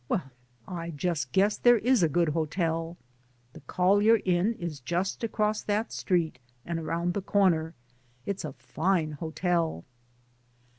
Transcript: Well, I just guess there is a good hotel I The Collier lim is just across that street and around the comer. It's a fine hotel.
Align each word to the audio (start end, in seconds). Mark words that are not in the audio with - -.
Well, 0.09 0.31
I 0.67 0.89
just 0.89 1.31
guess 1.31 1.57
there 1.57 1.77
is 1.77 2.01
a 2.01 2.09
good 2.09 2.29
hotel 2.29 2.97
I 2.99 3.05
The 3.53 3.59
Collier 3.67 4.19
lim 4.25 4.55
is 4.57 4.79
just 4.79 5.23
across 5.23 5.61
that 5.61 5.91
street 5.93 6.39
and 6.65 6.79
around 6.79 7.13
the 7.13 7.21
comer. 7.21 7.75
It's 8.25 8.43
a 8.43 8.53
fine 8.53 9.11
hotel. 9.11 9.85